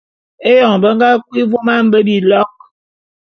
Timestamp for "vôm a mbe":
1.51-1.99